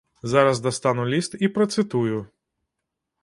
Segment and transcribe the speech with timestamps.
[0.29, 2.17] Зараз дастану ліст і працытую.